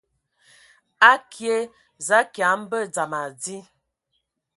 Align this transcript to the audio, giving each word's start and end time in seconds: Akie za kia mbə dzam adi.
Akie 1.11 1.57
za 2.07 2.19
kia 2.33 2.51
mbə 2.61 2.77
dzam 2.93 3.11
adi. 3.23 3.57